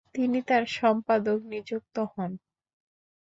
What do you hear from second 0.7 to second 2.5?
সম্পাদক নিযুক্ত হন।